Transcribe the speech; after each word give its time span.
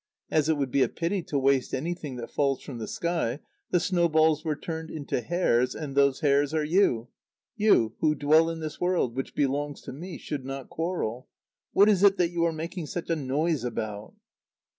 As 0.31 0.49
it 0.49 0.57
would 0.57 0.71
be 0.71 0.81
a 0.81 0.89
pity 0.89 1.21
to 1.25 1.37
waste 1.37 1.75
anything 1.75 2.15
that 2.15 2.31
falls 2.31 2.63
from 2.63 2.79
the 2.79 2.87
sky, 2.87 3.39
the 3.69 3.79
snowballs 3.79 4.43
were 4.43 4.55
turned 4.55 4.89
into 4.89 5.21
hares, 5.21 5.75
and 5.75 5.93
those 5.93 6.21
hares 6.21 6.55
are 6.55 6.63
you. 6.63 7.09
You, 7.55 7.93
who 7.99 8.15
dwell 8.15 8.49
in 8.49 8.61
this 8.61 8.81
world, 8.81 9.15
which 9.15 9.35
belongs 9.35 9.79
to 9.81 9.93
me, 9.93 10.17
should 10.17 10.43
not 10.43 10.71
quarrel. 10.71 11.27
What 11.73 11.87
is 11.87 12.01
it 12.01 12.17
that 12.17 12.31
you 12.31 12.45
are 12.45 12.51
making 12.51 12.87
such 12.87 13.11
a 13.11 13.15
noise 13.15 13.63
about?" 13.63 14.15